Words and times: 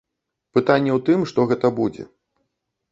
Пытанне 0.57 0.91
ў 0.97 1.03
тым, 1.11 1.19
што 1.33 1.39
гэта 1.53 1.73
будзе. 1.83 2.03